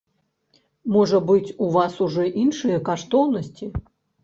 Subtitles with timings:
[0.95, 3.73] Можа быць, у вас ужо іншыя каштоўнасці?